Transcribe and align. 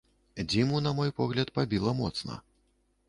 Дзіму, 0.53 0.79
на 0.87 0.93
мой 0.99 1.13
погляд, 1.21 1.53
пабіла 1.59 1.97
моцна. 2.03 2.43